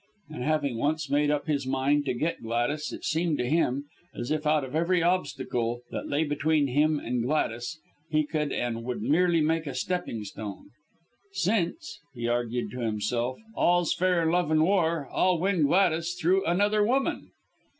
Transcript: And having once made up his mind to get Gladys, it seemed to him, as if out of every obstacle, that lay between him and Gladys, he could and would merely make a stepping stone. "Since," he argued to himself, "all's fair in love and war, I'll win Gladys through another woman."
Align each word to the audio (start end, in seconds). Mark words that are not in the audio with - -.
And 0.31 0.43
having 0.43 0.77
once 0.79 1.11
made 1.11 1.29
up 1.29 1.45
his 1.45 1.67
mind 1.67 2.05
to 2.05 2.15
get 2.15 2.41
Gladys, 2.41 2.91
it 2.91 3.05
seemed 3.05 3.37
to 3.37 3.45
him, 3.47 3.85
as 4.15 4.31
if 4.31 4.47
out 4.47 4.63
of 4.63 4.75
every 4.75 5.03
obstacle, 5.03 5.81
that 5.91 6.07
lay 6.09 6.23
between 6.23 6.65
him 6.69 6.99
and 6.99 7.21
Gladys, 7.21 7.79
he 8.09 8.25
could 8.25 8.51
and 8.51 8.83
would 8.83 9.03
merely 9.03 9.41
make 9.41 9.67
a 9.67 9.75
stepping 9.75 10.23
stone. 10.23 10.71
"Since," 11.33 11.99
he 12.15 12.27
argued 12.27 12.71
to 12.71 12.79
himself, 12.79 13.37
"all's 13.55 13.93
fair 13.93 14.23
in 14.23 14.31
love 14.31 14.49
and 14.49 14.63
war, 14.63 15.07
I'll 15.13 15.37
win 15.37 15.67
Gladys 15.67 16.15
through 16.19 16.45
another 16.45 16.83
woman." 16.83 17.29